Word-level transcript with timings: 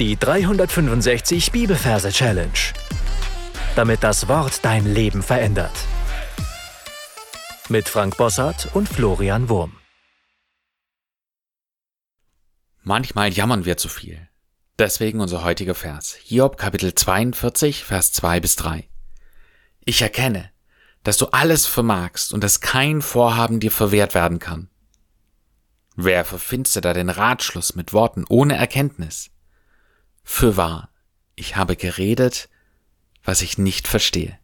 Die 0.00 0.16
365 0.16 1.52
Bibelverse 1.52 2.10
Challenge. 2.10 2.50
Damit 3.76 4.02
das 4.02 4.26
Wort 4.26 4.64
dein 4.64 4.92
Leben 4.92 5.22
verändert. 5.22 5.70
Mit 7.68 7.88
Frank 7.88 8.16
Bossart 8.16 8.74
und 8.74 8.88
Florian 8.88 9.48
Wurm. 9.48 9.76
Manchmal 12.82 13.32
jammern 13.32 13.66
wir 13.66 13.76
zu 13.76 13.88
viel. 13.88 14.28
Deswegen 14.80 15.20
unser 15.20 15.44
heutiger 15.44 15.76
Vers. 15.76 16.16
Hiob 16.24 16.56
Kapitel 16.56 16.92
42, 16.92 17.84
Vers 17.84 18.12
2 18.14 18.40
bis 18.40 18.56
3. 18.56 18.88
Ich 19.84 20.02
erkenne, 20.02 20.50
dass 21.04 21.18
du 21.18 21.26
alles 21.26 21.66
vermagst 21.66 22.32
und 22.32 22.42
dass 22.42 22.60
kein 22.60 23.00
Vorhaben 23.00 23.60
dir 23.60 23.70
verwehrt 23.70 24.16
werden 24.16 24.40
kann. 24.40 24.68
Wer 25.94 26.24
verfinstert 26.24 26.84
da 26.84 26.94
den 26.94 27.10
Ratschluss 27.10 27.76
mit 27.76 27.92
Worten 27.92 28.24
ohne 28.28 28.56
Erkenntnis? 28.56 29.30
Fürwahr, 30.24 30.88
ich 31.36 31.54
habe 31.54 31.76
geredet, 31.76 32.48
was 33.22 33.42
ich 33.42 33.58
nicht 33.58 33.86
verstehe. 33.86 34.38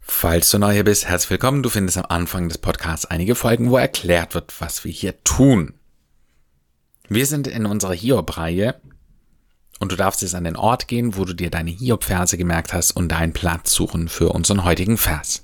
Falls 0.00 0.50
du 0.50 0.58
neu 0.58 0.72
hier 0.72 0.84
bist, 0.84 1.06
herzlich 1.06 1.30
willkommen. 1.30 1.62
Du 1.62 1.68
findest 1.68 1.98
am 1.98 2.06
Anfang 2.08 2.48
des 2.48 2.58
Podcasts 2.58 3.06
einige 3.06 3.34
Folgen, 3.34 3.70
wo 3.70 3.76
erklärt 3.76 4.34
wird, 4.34 4.60
was 4.60 4.84
wir 4.84 4.92
hier 4.92 5.22
tun. 5.24 5.74
Wir 7.08 7.26
sind 7.26 7.46
in 7.46 7.66
unserer 7.66 7.92
Hiob-Reihe 7.92 8.80
und 9.80 9.92
du 9.92 9.96
darfst 9.96 10.22
jetzt 10.22 10.34
an 10.34 10.44
den 10.44 10.56
Ort 10.56 10.86
gehen, 10.88 11.16
wo 11.16 11.24
du 11.24 11.34
dir 11.34 11.50
deine 11.50 11.70
Hiob-Verse 11.70 12.38
gemerkt 12.38 12.72
hast 12.72 12.92
und 12.92 13.08
deinen 13.08 13.32
Platz 13.32 13.72
suchen 13.72 14.08
für 14.08 14.30
unseren 14.30 14.64
heutigen 14.64 14.96
Vers. 14.96 15.41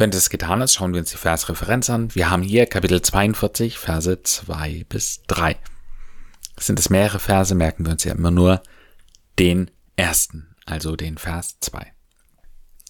Wenn 0.00 0.10
das 0.10 0.30
getan 0.30 0.62
ist, 0.62 0.72
schauen 0.72 0.94
wir 0.94 1.00
uns 1.00 1.10
die 1.10 1.18
Versreferenz 1.18 1.90
an. 1.90 2.14
Wir 2.14 2.30
haben 2.30 2.42
hier 2.42 2.64
Kapitel 2.64 3.02
42, 3.02 3.76
Verse 3.76 4.22
2 4.22 4.86
bis 4.88 5.20
3. 5.26 5.58
Sind 6.58 6.78
es 6.78 6.88
mehrere 6.88 7.18
Verse, 7.18 7.54
merken 7.54 7.84
wir 7.84 7.92
uns 7.92 8.04
ja 8.04 8.14
immer 8.14 8.30
nur 8.30 8.62
den 9.38 9.70
ersten, 9.96 10.56
also 10.64 10.96
den 10.96 11.18
Vers 11.18 11.58
2. 11.60 11.92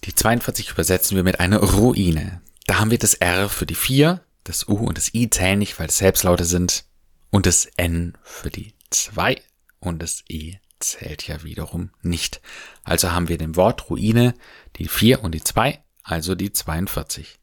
Die 0.05 0.15
42 0.15 0.71
übersetzen 0.71 1.17
wir 1.17 1.25
mit 1.25 1.41
einer 1.41 1.57
Ruine. 1.57 2.41
Da 2.65 2.79
haben 2.79 2.91
wir 2.91 2.97
das 2.97 3.15
R 3.15 3.49
für 3.49 3.65
die 3.65 3.75
4, 3.75 4.23
das 4.45 4.69
U 4.69 4.77
und 4.77 4.97
das 4.97 5.13
I 5.13 5.29
zählen 5.29 5.59
nicht, 5.59 5.77
weil 5.81 5.87
es 5.87 5.97
Selbstlaute 5.97 6.45
sind, 6.45 6.85
und 7.29 7.45
das 7.45 7.65
N 7.75 8.17
für 8.23 8.49
die 8.49 8.73
2 8.89 9.35
und 9.81 10.01
das 10.01 10.23
E 10.29 10.59
zählt 10.79 11.27
ja 11.27 11.43
wiederum 11.43 11.89
nicht. 12.01 12.39
Also 12.85 13.11
haben 13.11 13.27
wir 13.27 13.37
dem 13.37 13.57
Wort 13.57 13.89
Ruine 13.89 14.33
die 14.77 14.87
4 14.87 15.25
und 15.25 15.35
die 15.35 15.43
2 15.43 15.83
also 16.03 16.35
die 16.35 16.51
42. 16.51 17.39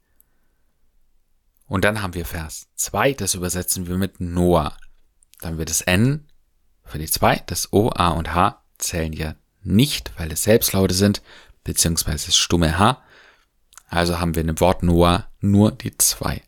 Und 1.67 1.85
dann 1.85 2.03
haben 2.03 2.15
wir 2.15 2.25
Vers 2.25 2.69
2, 2.77 3.13
das 3.13 3.35
übersetzen 3.35 3.87
wir 3.87 3.99
mit 3.99 4.21
Noah. 4.21 4.77
Dann 5.41 5.59
wird 5.59 5.71
das 5.71 5.83
N 5.83 6.27
für 6.85 6.99
die 6.99 7.11
2, 7.11 7.45
das 7.47 7.73
O, 7.73 7.91
A 7.95 8.09
und 8.09 8.35
H 8.35 8.63
zählen 8.79 9.13
ja 9.13 9.35
nicht, 9.63 10.13
weil 10.17 10.33
es 10.33 10.45
Selbstlaute 10.45 10.95
sind, 10.95 11.23
beziehungsweise 11.65 12.27
das 12.27 12.37
stumme 12.37 12.79
H. 12.79 13.03
Also 13.89 14.19
haben 14.19 14.35
wir 14.35 14.41
in 14.41 14.47
dem 14.47 14.61
Wort 14.61 14.83
Noah 14.83 15.29
nur 15.41 15.73
die 15.73 15.97
2. 15.97 16.43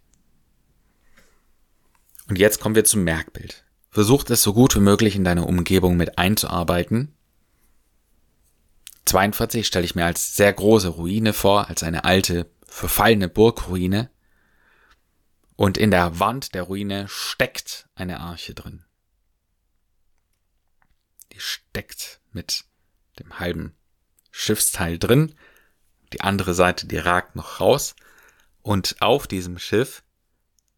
Und 2.28 2.38
jetzt 2.38 2.61
kommen 2.61 2.75
wir 2.75 2.84
zum 2.84 3.05
Merkbild. 3.05 3.64
Versucht 3.91 4.31
es 4.31 4.42
so 4.42 4.55
gut 4.55 4.75
wie 4.77 4.81
möglich 4.81 5.16
in 5.16 5.25
deine 5.25 5.44
Umgebung 5.44 5.97
mit 5.97 6.16
einzuarbeiten 6.16 7.14
42 9.06 9.67
stelle 9.67 9.84
ich 9.84 9.95
mir 9.95 10.06
als 10.06 10.37
sehr 10.37 10.53
große 10.53 10.89
Ruine 10.89 11.33
vor, 11.33 11.69
als 11.69 11.83
eine 11.83 12.05
alte, 12.05 12.51
verfallene 12.67 13.29
Burgruine. 13.29 14.11
Und 15.56 15.77
in 15.77 15.91
der 15.91 16.19
Wand 16.20 16.55
der 16.55 16.62
Ruine 16.62 17.06
steckt 17.09 17.89
eine 17.95 18.21
Arche 18.21 18.55
drin. 18.55 18.84
Die 21.33 21.41
steckt 21.41 22.21
mit 22.33 22.65
dem 23.19 23.38
halben 23.38 23.77
Schiffsteil 24.31 24.99
drin. 24.99 25.34
Die 26.12 26.22
andere 26.22 26.55
Seite, 26.55 26.87
die 26.87 26.99
ragt 26.99 27.37
noch 27.37 27.61
raus. 27.61 27.94
Und 28.62 28.97
auf 29.00 29.27
diesem 29.27 29.59
Schiff, 29.59 30.03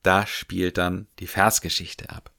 da 0.03 0.27
spielt 0.27 0.79
dann 0.79 1.07
die 1.19 1.27
Versgeschichte 1.27 2.11
ab. 2.11 2.33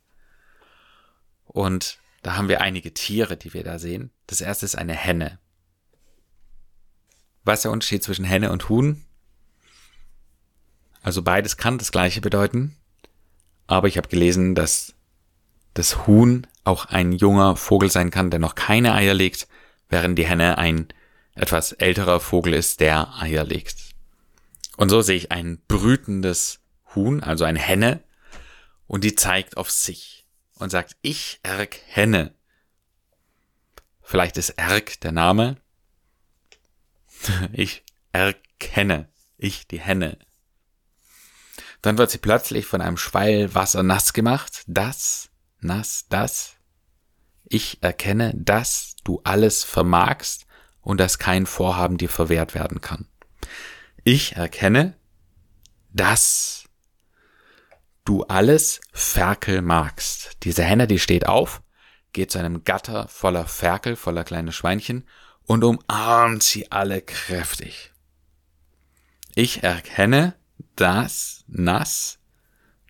Und 1.46 2.00
da 2.24 2.36
haben 2.36 2.50
wir 2.50 2.62
einige 2.62 2.94
Tiere, 2.94 3.38
die 3.38 3.54
wir 3.54 3.64
da 3.64 3.80
sehen. 3.80 4.12
Das 4.28 4.42
erste 4.42 4.66
ist 4.66 4.76
eine 4.76 4.94
Henne. 4.94 5.40
Was 7.44 7.60
ist 7.60 7.64
der 7.64 7.72
Unterschied 7.72 8.04
zwischen 8.04 8.26
Henne 8.26 8.52
und 8.52 8.70
Huhn? 8.70 9.04
Also 11.02 11.22
beides 11.22 11.58
kann 11.58 11.78
das 11.78 11.92
gleiche 11.92 12.22
bedeuten. 12.22 12.78
Aber 13.68 13.88
ich 13.88 13.98
habe 13.98 14.08
gelesen, 14.08 14.56
dass 14.56 14.94
das 15.74 16.08
Huhn 16.08 16.48
auch 16.64 16.86
ein 16.86 17.12
junger 17.12 17.56
Vogel 17.56 17.92
sein 17.92 18.12
kann, 18.12 18.30
der 18.30 18.40
noch 18.40 18.56
keine 18.56 18.94
Eier 18.94 19.14
legt, 19.14 19.48
während 19.90 20.18
die 20.18 20.26
Henne 20.26 20.58
ein 20.58 20.88
etwas 21.36 21.72
älterer 21.74 22.20
Vogel 22.20 22.54
ist, 22.54 22.80
der 22.80 23.14
Eier 23.22 23.44
legt. 23.44 23.76
Und 24.78 24.90
so 24.90 25.02
sehe 25.02 25.18
ich 25.18 25.32
ein 25.32 25.62
brütendes 25.68 26.60
Huhn, 26.96 27.22
also 27.22 27.44
eine 27.44 27.60
Henne, 27.60 28.02
und 28.88 29.04
die 29.04 29.16
zeigt 29.16 29.58
auf 29.58 29.72
sich 29.72 30.26
und 30.56 30.70
sagt, 30.70 30.96
ich 31.02 31.40
erkenne. 31.44 32.34
Vielleicht 34.02 34.38
ist 34.38 34.52
Erk 34.52 35.00
der 35.02 35.12
Name, 35.12 35.58
Ich 37.54 37.84
erkenne. 38.12 39.10
Ich, 39.38 39.68
die 39.68 39.80
Henne. 39.80 40.18
Dann 41.82 41.98
wird 41.98 42.12
sie 42.12 42.18
plötzlich 42.18 42.66
von 42.66 42.82
einem 42.82 42.98
Schweil 42.98 43.54
Wasser 43.56 43.84
nass 43.84 44.14
gemacht. 44.14 44.64
Das, 44.68 45.30
nass, 45.60 46.06
das. 46.10 46.56
Ich 47.44 47.84
erkenne, 47.84 48.34
dass 48.36 48.96
du 49.04 49.22
alles 49.24 49.64
vermagst 49.64 50.46
und 50.82 51.00
dass 51.00 51.20
kein 51.20 51.46
Vorhaben 51.46 51.98
dir 51.98 52.10
verwehrt 52.10 52.56
werden 52.56 52.80
kann. 52.80 53.08
Ich 54.04 54.36
erkenne, 54.36 54.98
dass 55.92 56.66
du 58.06 58.24
alles 58.24 58.82
Ferkel 58.92 59.62
magst. 59.62 60.38
Diese 60.44 60.64
Henne, 60.64 60.88
die 60.88 61.00
steht 61.00 61.28
auf, 61.28 61.62
geht 62.14 62.32
zu 62.32 62.40
einem 62.40 62.64
Gatter 62.64 63.08
voller 63.08 63.46
Ferkel, 63.46 63.96
voller 63.96 64.24
kleine 64.24 64.52
Schweinchen 64.52 65.08
und 65.46 65.64
umarmt 65.64 66.44
sie 66.44 66.72
alle 66.72 67.02
kräftig. 67.02 67.92
Ich 69.36 69.64
erkenne, 69.64 70.36
dass, 70.76 71.44
nass, 71.48 72.20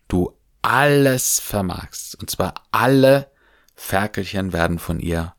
du 0.08 0.36
alles 0.62 1.40
vermagst. 1.40 2.14
Und 2.16 2.30
zwar 2.30 2.54
alle 2.70 3.30
Ferkelchen 3.74 4.52
werden 4.52 4.78
von 4.78 5.00
ihr 5.00 5.34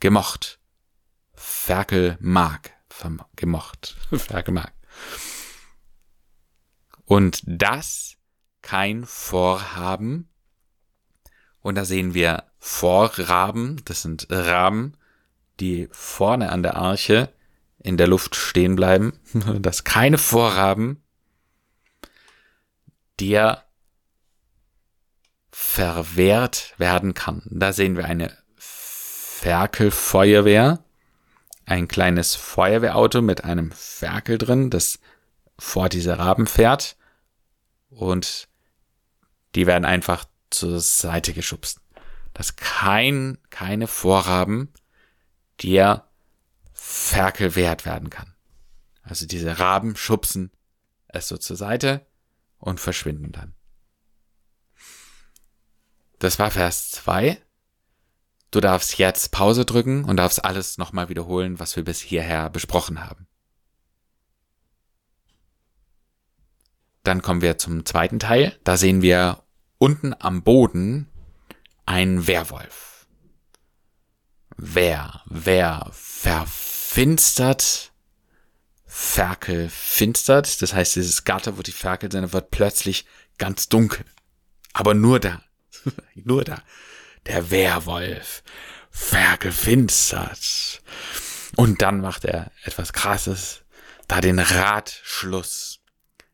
gemocht. 0.00 0.58
Ferkel 1.34 2.16
mag, 2.20 2.72
gemocht. 3.36 3.96
Ferkel 4.12 4.54
mag. 4.54 4.72
Und 7.04 7.42
das 7.46 8.16
kein 8.62 9.04
Vorhaben. 9.04 10.30
Und 11.60 11.74
da 11.76 11.84
sehen 11.84 12.14
wir 12.14 12.44
Vorraben, 12.58 13.82
das 13.84 14.02
sind 14.02 14.26
Raben, 14.30 14.96
die 15.60 15.88
vorne 15.92 16.50
an 16.50 16.62
der 16.62 16.76
Arche 16.76 17.32
in 17.78 17.96
der 17.96 18.08
Luft 18.08 18.34
stehen 18.34 18.76
bleiben, 18.76 19.18
dass 19.60 19.84
keine 19.84 20.18
Vorhaben 20.18 21.02
dir 23.20 23.62
verwehrt 25.50 26.74
werden 26.78 27.14
kann. 27.14 27.42
Da 27.46 27.72
sehen 27.72 27.96
wir 27.96 28.06
eine 28.06 28.36
Ferkelfeuerwehr, 28.56 30.84
ein 31.66 31.88
kleines 31.88 32.34
Feuerwehrauto 32.34 33.22
mit 33.22 33.44
einem 33.44 33.70
Ferkel 33.72 34.38
drin, 34.38 34.70
das 34.70 34.98
vor 35.58 35.88
diese 35.88 36.18
Raben 36.18 36.46
fährt 36.46 36.96
und 37.90 38.48
die 39.54 39.66
werden 39.66 39.84
einfach 39.84 40.24
zur 40.50 40.80
Seite 40.80 41.32
geschubst. 41.32 41.80
Dass 42.32 42.56
kein, 42.56 43.38
keine 43.50 43.86
Vorraben 43.86 44.72
der 45.62 46.08
Ferkel 46.72 47.54
wert 47.54 47.84
werden 47.86 48.10
kann. 48.10 48.34
Also 49.02 49.26
diese 49.26 49.58
Raben 49.58 49.96
schubsen 49.96 50.50
es 51.08 51.28
so 51.28 51.36
zur 51.36 51.56
Seite 51.56 52.06
und 52.58 52.80
verschwinden 52.80 53.32
dann. 53.32 53.54
Das 56.18 56.38
war 56.38 56.50
Vers 56.50 56.90
2. 56.90 57.40
Du 58.50 58.60
darfst 58.60 58.98
jetzt 58.98 59.30
Pause 59.30 59.64
drücken 59.64 60.04
und 60.04 60.16
darfst 60.16 60.44
alles 60.44 60.78
nochmal 60.78 61.08
wiederholen, 61.08 61.58
was 61.58 61.76
wir 61.76 61.84
bis 61.84 62.00
hierher 62.00 62.50
besprochen 62.50 63.04
haben. 63.04 63.26
Dann 67.02 67.20
kommen 67.20 67.42
wir 67.42 67.58
zum 67.58 67.84
zweiten 67.84 68.18
Teil. 68.18 68.58
Da 68.64 68.76
sehen 68.76 69.02
wir 69.02 69.42
unten 69.78 70.14
am 70.18 70.42
Boden 70.42 71.10
einen 71.84 72.26
Werwolf. 72.26 72.93
Wer, 74.56 75.22
wer 75.26 75.90
verfinstert, 75.92 77.92
Ferkel 78.86 79.68
finstert. 79.68 80.62
Das 80.62 80.72
heißt, 80.72 80.96
dieses 80.96 81.24
Gatter, 81.24 81.58
wo 81.58 81.62
die 81.62 81.72
Ferkel 81.72 82.12
sind, 82.12 82.32
wird 82.32 82.52
plötzlich 82.52 83.04
ganz 83.38 83.68
dunkel. 83.68 84.04
Aber 84.72 84.94
nur 84.94 85.18
da. 85.18 85.42
nur 86.14 86.44
da. 86.44 86.62
Der 87.26 87.50
Werwolf. 87.50 88.44
Ferkel 88.90 89.50
finstert. 89.50 90.82
Und 91.56 91.82
dann 91.82 92.00
macht 92.00 92.24
er 92.24 92.52
etwas 92.62 92.92
krasses. 92.92 93.64
Da 94.06 94.20
den 94.20 94.38
Radschluss. 94.38 95.80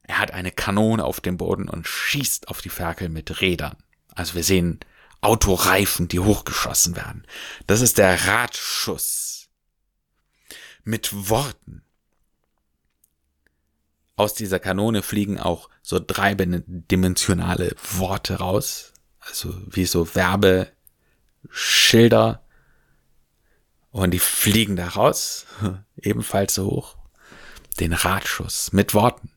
Er 0.03 0.19
hat 0.19 0.33
eine 0.33 0.51
Kanone 0.51 1.05
auf 1.05 1.21
dem 1.21 1.39
Boden 1.39 1.69
und 1.69 1.87
schießt 1.87 2.49
auf 2.49 2.61
die 2.61 2.69
Ferkel 2.69 3.09
mit 3.09 3.41
Rädern. 3.41 3.77
Also 4.15 4.35
wir 4.35 4.45
sehen 4.45 4.81
Autoreifen, 5.21 6.09
die 6.09 6.21
hochgeschossen 6.21 6.97
werden. 6.97 7.27
Das 7.67 7.81
ist 7.81 7.99
der 7.99 8.27
Radschuss. 8.27 9.49
Mit 10.83 11.29
Worten. 11.29 11.83
Aus 14.17 14.35
dieser 14.35 14.59
Kanone 14.59 15.03
fliegen 15.03 15.39
auch 15.39 15.69
so 15.83 16.01
dreidimensionale 16.05 17.77
Worte 17.93 18.37
raus. 18.37 18.93
Also 19.21 19.55
wie 19.67 19.85
so 19.85 20.15
Werbeschilder. 20.15 22.43
Und 23.91 24.13
die 24.13 24.19
fliegen 24.19 24.77
da 24.77 24.89
raus. 24.89 25.45
Ebenfalls 25.97 26.55
so 26.55 26.67
hoch. 26.67 26.97
Den 27.79 27.93
Radschuss 27.93 28.73
mit 28.73 28.95
Worten. 28.95 29.31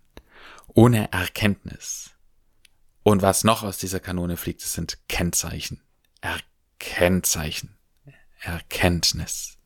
Ohne 0.67 1.11
Erkenntnis. 1.11 2.12
Und 3.03 3.21
was 3.21 3.43
noch 3.43 3.63
aus 3.63 3.77
dieser 3.77 3.99
Kanone 3.99 4.37
fliegt, 4.37 4.63
das 4.63 4.73
sind 4.73 4.97
Kennzeichen. 5.09 5.81
Erkennzeichen. 6.21 7.77
Erkenntnis. 8.39 9.57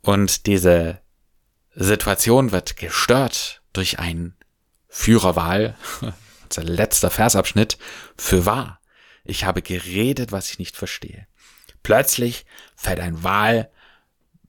Und 0.00 0.46
diese 0.46 1.00
Situation 1.74 2.52
wird 2.52 2.76
gestört 2.76 3.62
durch 3.72 3.98
ein 3.98 4.34
Führerwahl, 4.88 5.76
unser 6.44 6.64
letzter 6.64 7.10
Versabschnitt, 7.10 7.76
für 8.16 8.46
wahr. 8.46 8.80
Ich 9.24 9.44
habe 9.44 9.60
geredet, 9.60 10.32
was 10.32 10.50
ich 10.50 10.58
nicht 10.58 10.76
verstehe. 10.76 11.26
Plötzlich 11.82 12.46
fällt 12.74 13.00
ein 13.00 13.22
Wal, 13.22 13.70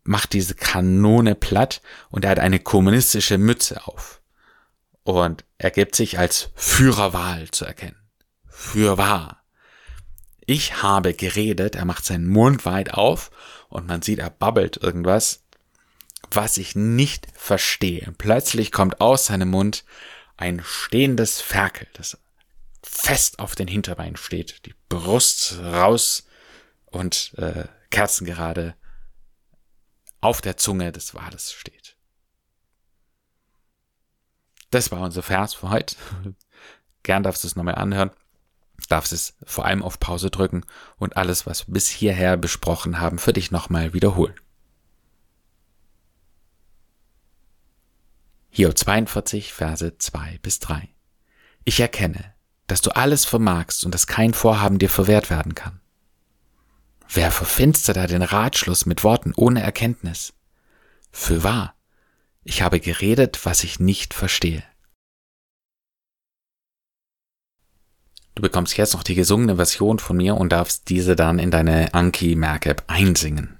macht 0.03 0.33
diese 0.33 0.55
Kanone 0.55 1.35
platt 1.35 1.81
und 2.09 2.23
er 2.23 2.31
hat 2.31 2.39
eine 2.39 2.59
kommunistische 2.59 3.37
Mütze 3.37 3.85
auf 3.85 4.21
und 5.07 5.45
er 5.57 5.71
gibt 5.71 5.95
sich 5.95 6.19
als 6.19 6.49
Führerwahl 6.55 7.49
zu 7.51 7.63
erkennen. 7.63 7.95
Fürwahr. 8.45 9.43
Ich 10.45 10.81
habe 10.81 11.13
geredet, 11.13 11.75
er 11.75 11.85
macht 11.85 12.05
seinen 12.05 12.27
Mund 12.27 12.65
weit 12.65 12.93
auf 12.93 13.31
und 13.69 13.87
man 13.87 14.01
sieht, 14.01 14.19
er 14.19 14.29
babbelt 14.29 14.77
irgendwas, 14.77 15.45
was 16.29 16.57
ich 16.57 16.75
nicht 16.75 17.27
verstehe. 17.33 18.13
Plötzlich 18.17 18.71
kommt 18.71 18.99
aus 18.99 19.27
seinem 19.27 19.49
Mund 19.49 19.85
ein 20.35 20.61
stehendes 20.63 21.39
Ferkel, 21.39 21.87
das 21.93 22.17
fest 22.83 23.39
auf 23.39 23.55
den 23.55 23.67
Hinterbeinen 23.67 24.17
steht, 24.17 24.65
die 24.65 24.75
Brust 24.89 25.57
raus 25.59 26.27
und 26.85 27.33
äh, 27.37 27.65
kerzengerade 27.91 28.75
auf 30.19 30.41
der 30.41 30.57
Zunge 30.57 30.91
des 30.91 31.15
Wales 31.15 31.53
steht. 31.53 31.96
Das 34.69 34.91
war 34.91 35.01
unser 35.01 35.23
Vers 35.23 35.53
für 35.53 35.69
heute. 35.69 35.95
Gern 37.03 37.23
darfst 37.23 37.43
du 37.43 37.47
es 37.47 37.55
nochmal 37.55 37.75
anhören. 37.75 38.11
Darfst 38.89 39.11
es 39.11 39.35
vor 39.43 39.65
allem 39.65 39.81
auf 39.81 39.99
Pause 39.99 40.29
drücken 40.29 40.65
und 40.97 41.17
alles, 41.17 41.45
was 41.45 41.67
wir 41.67 41.73
bis 41.73 41.89
hierher 41.89 42.37
besprochen 42.37 42.99
haben, 42.99 43.17
für 43.17 43.33
dich 43.33 43.51
nochmal 43.51 43.93
wiederholen. 43.93 44.35
Hiob 48.49 48.77
42, 48.77 49.53
Verse 49.53 49.97
2 49.97 50.39
bis 50.41 50.59
3. 50.59 50.89
Ich 51.63 51.79
erkenne, 51.79 52.33
dass 52.67 52.81
du 52.81 52.95
alles 52.95 53.25
vermagst 53.25 53.85
und 53.85 53.93
dass 53.93 54.07
kein 54.07 54.33
Vorhaben 54.33 54.79
dir 54.79 54.89
verwehrt 54.89 55.29
werden 55.29 55.55
kann. 55.55 55.79
Wer 57.09 57.31
verfinstert 57.31 57.97
da 57.97 58.07
den 58.07 58.21
Ratschluss 58.21 58.85
mit 58.85 59.03
Worten 59.03 59.33
ohne 59.35 59.61
Erkenntnis? 59.61 60.33
Für 61.11 61.43
wahr, 61.43 61.75
ich 62.47 62.61
habe 62.61 62.79
geredet, 62.79 63.45
was 63.45 63.63
ich 63.63 63.79
nicht 63.79 64.13
verstehe. 64.13 64.63
Du 68.35 68.41
bekommst 68.41 68.77
jetzt 68.77 68.93
noch 68.93 69.03
die 69.03 69.15
gesungene 69.15 69.57
Version 69.57 69.99
von 69.99 70.15
mir 70.15 70.35
und 70.35 70.51
darfst 70.51 70.89
diese 70.89 71.15
dann 71.15 71.39
in 71.39 71.51
deine 71.51 71.93
Anki 71.93 72.35
Merk-App 72.35 72.83
einsingen. 72.87 73.57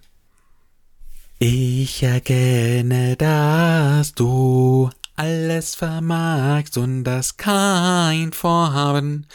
Ich 1.40 2.02
erkenne, 2.04 3.16
dass 3.18 4.14
du 4.14 4.90
alles 5.18 5.76
vermagst 5.76 6.78
und 6.78 7.04
dass 7.04 7.36
kein 7.38 8.32
Vorhaben 8.34 9.26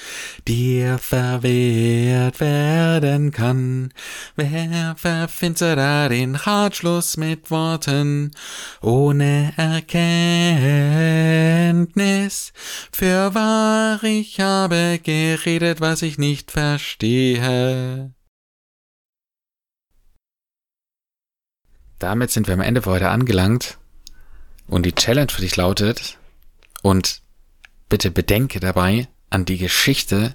dir 0.46 0.98
verwehrt 0.98 2.40
werden 2.40 3.32
kann. 3.32 3.92
Wer 4.36 4.94
verfinstert 4.96 6.12
den 6.12 6.36
Ratschluss 6.36 7.16
mit 7.16 7.50
Worten 7.50 8.30
ohne 8.80 9.52
Erkenntnis? 9.56 10.22
Für 12.92 13.34
wahr, 13.34 14.02
ich 14.04 14.40
habe 14.40 15.00
geredet, 15.02 15.80
was 15.80 16.02
ich 16.02 16.16
nicht 16.16 16.52
verstehe. 16.52 18.14
Damit 21.98 22.30
sind 22.30 22.46
wir 22.46 22.54
am 22.54 22.60
Ende 22.60 22.82
für 22.82 22.90
heute 22.90 23.08
angelangt. 23.10 23.78
Und 24.72 24.84
die 24.84 24.94
Challenge 24.94 25.30
für 25.30 25.42
dich 25.42 25.56
lautet, 25.56 26.16
und 26.80 27.20
bitte 27.90 28.10
bedenke 28.10 28.58
dabei 28.58 29.06
an 29.28 29.44
die 29.44 29.58
Geschichte, 29.58 30.32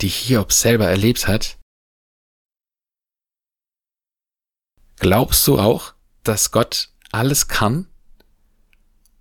die 0.00 0.08
Hiob 0.08 0.52
selber 0.52 0.88
erlebt 0.88 1.28
hat. 1.28 1.56
Glaubst 4.96 5.46
du 5.46 5.60
auch, 5.60 5.94
dass 6.24 6.50
Gott 6.50 6.90
alles 7.12 7.46
kann? 7.46 7.86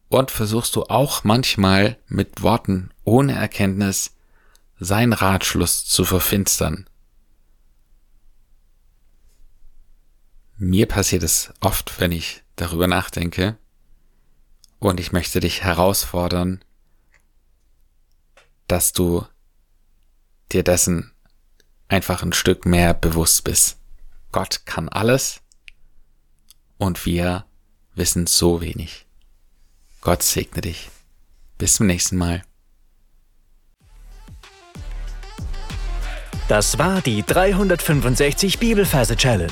Und 0.09 0.31
versuchst 0.31 0.75
du 0.75 0.85
auch 0.85 1.23
manchmal 1.23 1.99
mit 2.07 2.41
Worten 2.41 2.89
ohne 3.03 3.33
Erkenntnis 3.33 4.15
sein 4.79 5.13
Ratschluss 5.13 5.85
zu 5.85 6.05
verfinstern? 6.05 6.89
Mir 10.57 10.87
passiert 10.87 11.21
es 11.21 11.53
oft, 11.59 11.99
wenn 11.99 12.11
ich 12.11 12.41
darüber 12.55 12.87
nachdenke. 12.87 13.59
Und 14.85 14.99
ich 14.99 15.11
möchte 15.11 15.39
dich 15.39 15.63
herausfordern, 15.63 16.63
dass 18.67 18.93
du 18.93 19.25
dir 20.51 20.61
dessen 20.61 21.11
einfach 21.87 22.21
ein 22.21 22.33
Stück 22.33 22.67
mehr 22.67 22.93
bewusst 22.93 23.43
bist. 23.45 23.79
Gott 24.31 24.67
kann 24.67 24.87
alles 24.87 25.41
und 26.77 27.03
wir 27.07 27.45
wissen 27.95 28.27
so 28.27 28.61
wenig. 28.61 29.07
Gott 30.01 30.21
segne 30.21 30.61
dich. 30.61 30.91
Bis 31.57 31.73
zum 31.73 31.87
nächsten 31.87 32.17
Mal. 32.17 32.43
Das 36.47 36.77
war 36.77 37.01
die 37.01 37.23
365 37.23 38.59
Bibelferse 38.59 39.17
Challenge. 39.17 39.51